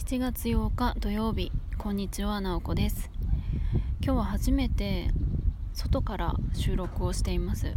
[0.00, 3.10] 7月8日土曜日こんにちはなおこです。
[4.02, 5.10] 今日は初めて
[5.74, 7.76] 外から収録をしています。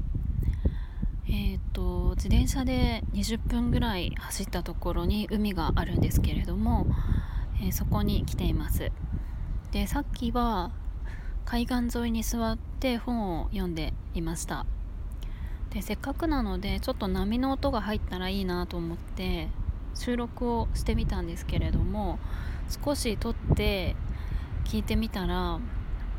[1.29, 6.87] えっ、と自転車で20分ぐらい走ったところに海があるんですけれども、
[7.61, 8.91] えー、そこに来ています。
[9.71, 10.71] でさっきは
[11.43, 14.65] 海岸沿いに座って本を読んでいました。
[15.71, 19.49] でせっかくなのでちょっと波の音が入ったらいいなと思って
[19.93, 22.19] 収録をしてみたんですけれども
[22.83, 23.95] 少し撮って
[24.65, 25.59] 聞いてみたら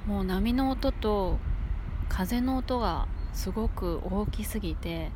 [0.07, 1.39] もう波の音と
[2.09, 5.11] 風の音がすごく大きすぎて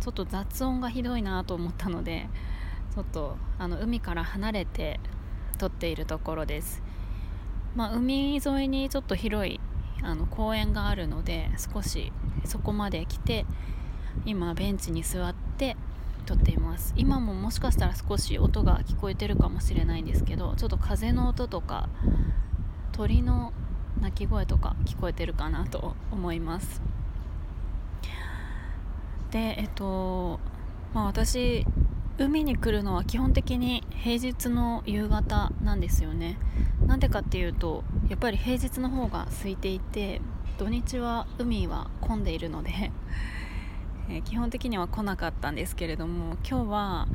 [0.00, 2.28] ちょっと雑音がひどいなと思ったので
[2.94, 5.00] ちょっとあの海から離れて
[5.58, 6.82] 撮っているところです、
[7.74, 9.60] まあ、海沿いにちょっと広い
[10.02, 12.12] あの公園があるので少し
[12.44, 13.44] そこまで来て
[14.24, 15.76] 今ベンチに座って
[16.28, 16.92] 撮っています。
[16.94, 21.88] 今ももしかしたら少し音が聞こえてるかもしれないんですけどちょっと風の音とか
[22.92, 23.54] 鳥の
[24.02, 26.82] 鳴き声とか聞こえてるかなと思います。
[29.30, 30.38] でえっと
[30.92, 31.66] まあ私
[32.18, 36.36] 海に来るのは基本的に平日の夕方なんですよね。
[36.86, 40.20] なんでかっていうとやっぱり平日の方が空いていて
[40.58, 42.92] 土日は海は混んでいるので
[44.08, 47.08] えー、基本的には来なかったんですけれども今日は、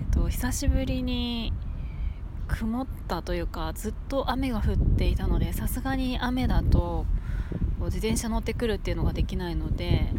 [0.00, 1.52] えーと、久しぶりに
[2.48, 7.06] 曇ったというかずっと雨が降っていたのでさすがに雨だと
[7.80, 10.12] 自転車乗ってくるっていうのができないので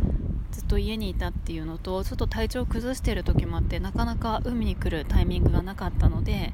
[0.51, 6.53] ずっと家にいたっていうのとちょっと体調崩してる時もあってなかなか海に来るタイミングがなかったので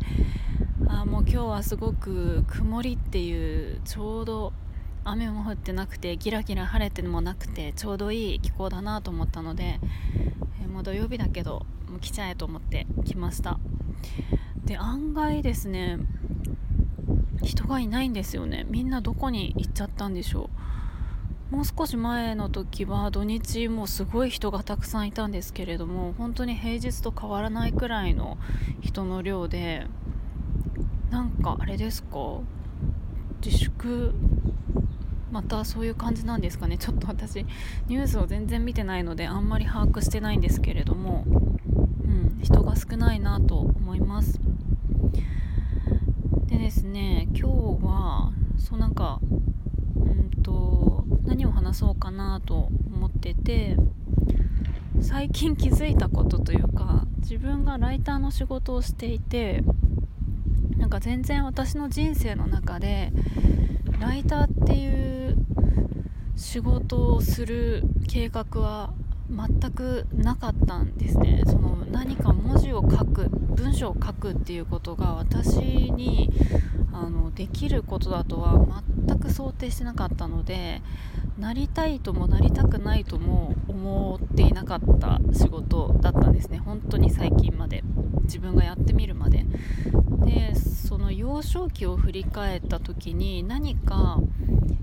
[0.87, 4.53] あもう今日はすごく曇りっていうちょうど
[5.09, 9.79] 雨も降ってなくてギラギラ晴れてもなくてちょうどいい気候だなと思ったので、
[10.61, 13.59] えー、もう土曜日だけどもう来ちゃえと思って来ました。
[14.65, 15.97] で案外ですね
[17.41, 18.65] 人がいないんですよね。
[18.69, 20.49] みんなどこに行っちゃったんでしょ
[21.51, 21.55] う。
[21.55, 28.37] もう少し前の時は土日もすごい人がたくさんいたんですけれども本当に平日と変わらないくらいの
[28.81, 29.87] 人の量で
[31.09, 32.41] なんかあれですか？
[33.43, 34.13] 自粛
[35.31, 36.77] またそういう感じなんですかね。
[36.79, 37.45] ちょっと私
[37.87, 44.39] ニュースを全然見てないのであんまり把握してないんですけれども、うん、人が少ないなと思います。
[46.47, 49.19] でですね今日はそうなんか
[49.95, 53.77] うんと何を話そうかなと思ってて
[55.01, 59.63] 最近気づいたことというか自分がライターの仕事をしていて
[60.77, 63.11] なんか全然私の人生の中で
[63.99, 65.18] ライターっていう
[66.39, 68.93] 仕事をする計画は
[69.29, 71.43] 全くなかったんですね。
[71.45, 76.31] その何か文字を書く文章を書くっていうことが私に
[76.93, 80.81] あのできることだとは全く想定してなかったので
[81.37, 86.59] なりたいともなりたくないとも思っていなかった仕事だったんですね。
[86.59, 87.83] 本当に最近まで。
[88.29, 89.45] 自分がやってみるまで。
[90.25, 94.19] でその幼少期を振り返った時に何か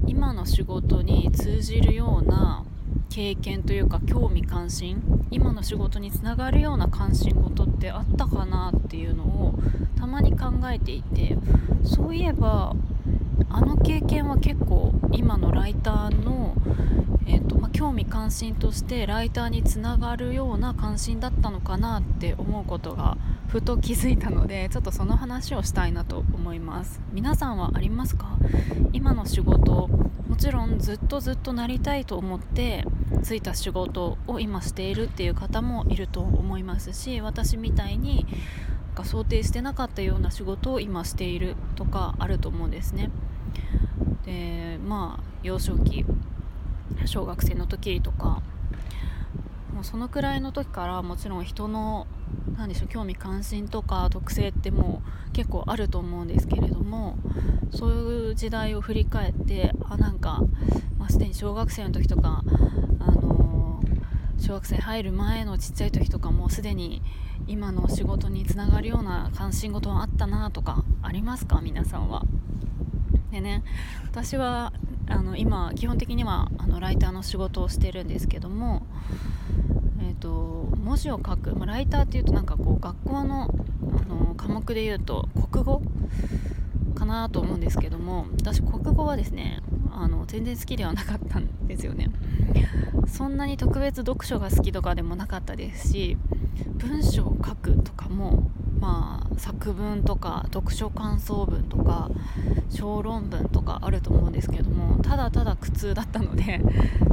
[0.07, 2.65] 今の仕事に通じるような
[3.09, 9.55] 経験というか興味関心今の仕事につながるような関心事ってあったかなっていうのを
[9.97, 11.37] たまに考えていて
[11.85, 12.75] そういえば
[13.51, 16.55] あの経験は結構今のライターの、
[17.27, 27.01] えーとまあ興味関心としてライターにつながるような関心だったのかなって思うことがふと気づいたので ちょっとその話をしたいなと思います。
[27.13, 28.37] 皆さんはありますか？
[28.93, 29.89] 今の仕事
[30.29, 32.85] もちろんずっとずっとなりたいと思って
[33.23, 38.27] ついた仕事を今しているっていう方もいると思いますし私みたいに
[38.97, 43.11] か想定してなかったような仕事を今しているとかあると思うんですね。
[44.25, 46.05] でまあ幼少期
[47.05, 48.43] 小学生の時とか
[49.73, 52.07] もうそのくらいの時からもちろん人の
[52.57, 57.17] 何でしょう興味関心とか特性ってもう結構あると思うんですけれども
[57.73, 60.43] そういう時代を振り返ってあなんか、
[60.99, 62.43] まあ、すでに小学生の時とか、
[63.01, 63.26] あの、
[64.39, 67.03] 小学生入る前のちっちゃい時とかもすでに
[67.47, 71.61] 今の仕事につながるような関心事はあったなとかありますか？
[71.63, 72.23] 皆さんは。
[73.31, 73.65] でね
[74.11, 74.73] 私は
[75.09, 78.87] あの今基本的にはあのライターの仕事をしてるんですけども
[79.99, 85.83] えーと、文字を書く、まあ、ライターっていうとなんかこう学校のあの科目でいうと国語
[86.95, 89.63] かなと思うんですけども私国語はですね
[89.97, 92.11] あの全然好きではなかったんですよね。
[93.07, 96.17] そんなに特別読書が好きとかでもなかったですし
[96.77, 98.51] 文章を書くとかも
[98.81, 102.11] まあ作文とか読書感想文とか
[102.69, 106.61] 小論文とかあると思うんですけどもただただ苦痛だったので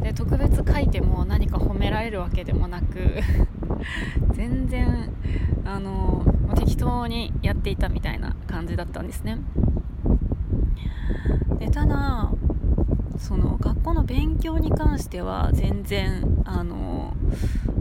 [0.02, 3.20] で特別書いても何か褒められるわけでもなく
[4.34, 5.10] 全然
[5.64, 6.26] あの
[6.56, 9.38] 適当にやっていたみたいな感じだったんですね。
[11.60, 12.13] でただ
[13.24, 17.14] その学校の勉強に関しては全然あの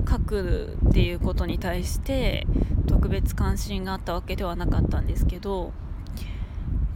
[0.09, 2.47] 書くっていうことに対して
[2.87, 5.73] 特別関心があったわけではなかったんですけど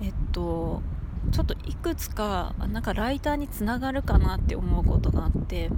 [0.01, 0.81] えっと
[1.33, 5.71] ちょっといくつかなんかライターにつながるかなって思うことがあって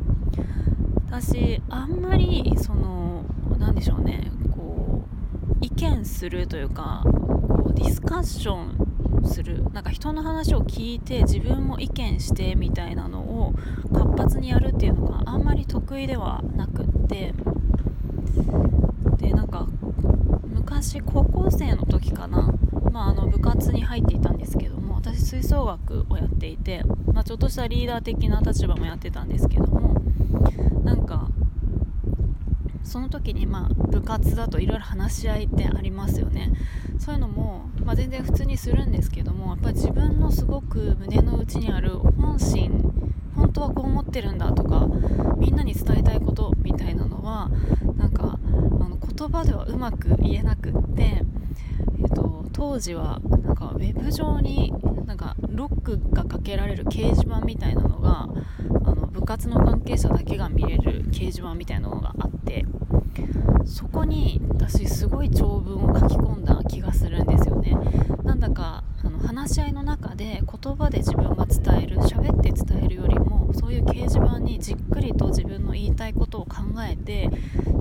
[1.06, 3.25] 私あんまりその
[3.59, 5.06] 何でしょうねこ
[5.62, 8.88] う意見するというかこうディスカッション
[9.28, 9.62] する。
[9.72, 13.54] なんか人の話を聞いて自分も意見してみたいなのを
[13.92, 17.34] 活発にやるっていうのがあんまり得意ではなくって。
[19.19, 19.66] でなんか
[20.44, 22.52] 昔高校生の時かな、
[22.92, 26.82] まあ、あの部活に入っていたんですけども私吹奏楽をやっていて、
[27.12, 30.00] まあ、ちょっとしたリーダー的な立場もやってたんですけども
[30.84, 31.28] なんか
[32.88, 36.52] その時にまあ部活だといろいろ話し合いってありますよね。
[36.99, 42.93] そういうのも、まあ、全然普通にするんですけどもやっぱり自分のすごく胸の内にある本心
[43.37, 44.88] 本当はこう思ってるんだとか
[45.37, 47.50] みんなに伝えたいことみたいなのは
[47.96, 48.49] なんかあ
[48.88, 51.23] の言葉ではうまく言えなくって、
[52.00, 54.75] えっと、当時はなんかウェブ上に
[55.06, 58.29] なんかロックがかけられる掲示板みたいなのが
[58.85, 62.67] あの部活の関係者だけが見れる掲示板みたいなのがあって。
[63.64, 67.76] そこに私すごい長文を書き込んだ気がするんですよね。
[68.25, 76.56] なんだかあの話し合いの中で言葉で自分が伝える喋って伝えるよりもそういう掲示板にじっくりと自分の言いたいことを考
[76.88, 77.31] えて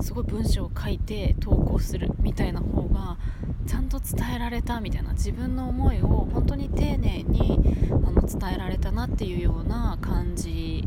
[0.00, 3.18] すごい文章を書いて投稿するみたいな方が
[3.66, 7.58] ちゃんと伝えられたみたいな自分の思いを本当に丁寧に
[7.90, 10.86] あの伝えられたなっていうような感じ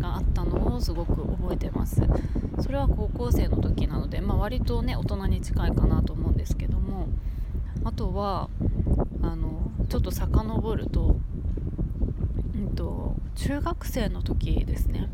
[0.00, 0.49] があったの
[0.80, 2.02] すごく覚えてます。
[2.60, 7.08] それは高校生の時なので、まあ、割とね大人に近いかなと思うんですけども。
[7.82, 8.50] あとは
[9.22, 11.16] あのちょっと遡ると,、
[12.54, 15.08] うんと、中学生の時ですね。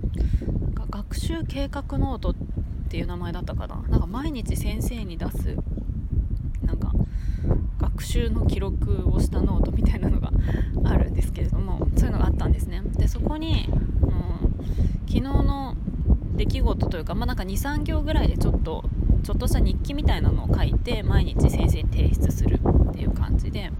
[0.64, 2.34] なんか学習計画ノートっ
[2.88, 3.82] ていう名前だったかな。
[3.88, 5.56] なんか毎日先生に出す
[6.62, 6.92] なんか
[7.78, 10.32] 学習の記録をしたノートみたいなのが
[10.84, 12.82] あるんですけれどもそういうのがあったんですね。
[12.98, 13.69] でそこに、
[15.06, 15.75] 昨日の
[16.37, 18.85] 出来事というか、まあ、なんか23行ぐらいでちょっと
[19.23, 23.73] ちょっとした日記みたいなのを書いて毎日先生に提出するっていう感じで。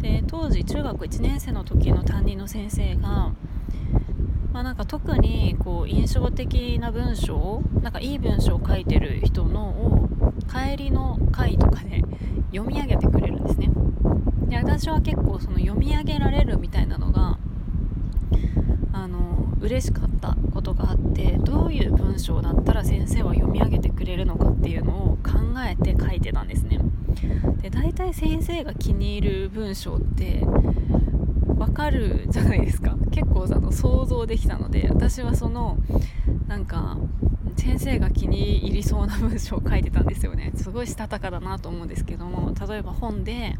[0.00, 3.32] で当時中学1年生の時の担任の先生が、
[4.52, 10.08] まあ、なんか特にこう印象的な文章なんかいい文章を書いてる人のを
[10.48, 12.04] 帰りの会とかで
[12.52, 13.70] 読み上げてくれるんですね。
[14.48, 17.38] で私は結構その読み上げられるみたいなのが
[18.92, 25.32] あの嬉しかったことがあってどういう文章だったら先生は読み上げてくれるのかっていうのを考
[25.68, 26.80] えて書いてたんですね。
[27.60, 30.40] で大体先生が気に入る文章って
[31.58, 32.96] わかるじゃないですか。
[33.10, 35.76] 結構あの想像できたので私はその
[36.46, 36.96] なんか
[37.56, 40.52] 先生が気に入りそうな文章を書いてたんですよね。
[40.54, 43.54] すごいしたたかだなと思うんですけども例えば本で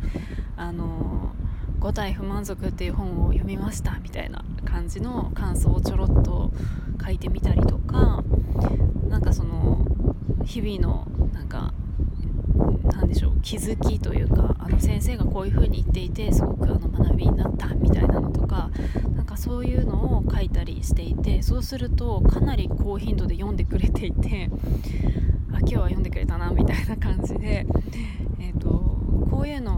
[0.56, 1.34] あの
[1.80, 6.52] 「五体不満足」っていう本を読みましたみたいな感じの感想をちょろっと
[7.04, 8.22] 書いてみたりとか
[9.08, 9.86] なんかその
[10.44, 11.72] 日々のなんか
[12.92, 18.70] 何でしょう気づきというかあの先生がこういう風に言っていてすごくあの学びになったみたいなのとか
[19.14, 24.50] なんかそういうのを書いたりしていてそうするとかなり高頻度で読んでくれていて
[25.52, 27.66] あ今日は読んでくれたなみたいな感じで、
[28.40, 28.68] えーと、
[29.30, 29.77] こういうの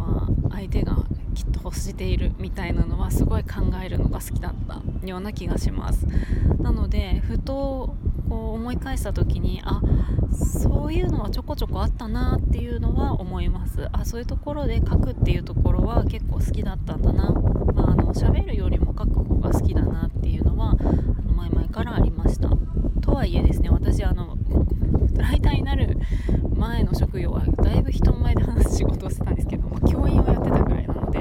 [1.91, 6.07] じているみたいなのはすごい考えるのが好きだったような気がします。
[6.61, 7.97] なのでふと
[8.29, 9.83] こう思い返した時にあ
[10.33, 13.89] そういうのはちょこちょこあったなっていうのは思います。
[13.93, 17.31] あそういうところで書くっていうところは結構好きだったんだな
[17.75, 22.51] まああの喋るよりも書く方が好きだなっていうのはあの前々からありました
[23.01, 24.37] とはいえですね私あの
[25.17, 25.97] ライターになる
[26.57, 31.21] 前の職業はだいぶ人前で話す仕事をしてたんですけど、まあ、教員をやってたぐらいなので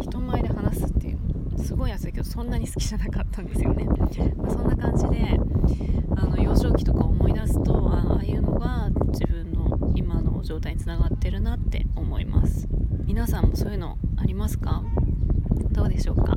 [0.00, 1.18] 人前で話すっていう
[1.58, 3.84] すごい安いけどそんなに好きじゃなかったんですよね、
[4.36, 5.38] まあ、そんな感じで
[6.16, 12.68] あの幼少期とか思い出すとああいうのが自分の今の状態につながってるなって思います。
[13.04, 14.82] 皆さんもそういうのありますか？
[15.70, 16.36] どうでしょうか？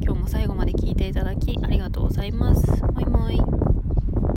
[0.00, 2.62] 今日も最後まで聞いていただきありがとうございます。